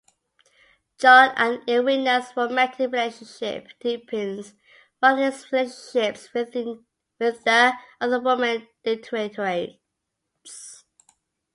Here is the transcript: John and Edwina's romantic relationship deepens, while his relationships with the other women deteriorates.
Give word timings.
John 0.97 1.31
and 1.37 1.61
Edwina's 1.69 2.35
romantic 2.35 2.91
relationship 2.91 3.67
deepens, 3.79 4.55
while 4.97 5.17
his 5.17 5.51
relationships 5.51 6.33
with 6.33 6.53
the 7.19 7.73
other 7.99 8.19
women 8.19 8.67
deteriorates. 8.83 9.77